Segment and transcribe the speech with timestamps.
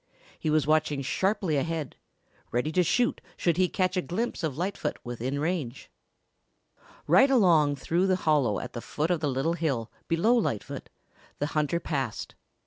[0.39, 1.95] He was watching sharply ahead,
[2.51, 5.91] ready to shoot should he catch a glimpse of Lightfoot within range.
[7.05, 10.89] Right along through the hollow at the foot of the little hill below Lightfoot
[11.37, 12.33] the hunter passed.